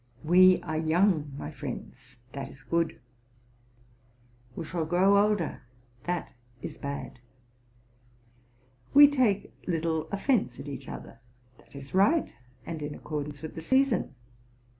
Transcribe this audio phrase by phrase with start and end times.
[0.23, 2.99] We are young, my friends,— that is good;
[4.55, 5.61] we shall grow older,
[6.05, 7.19] —that is bad;
[8.95, 11.19] we take little offence at each other,—
[11.59, 12.33] that is right,
[12.65, 14.15] and in accordance with the season.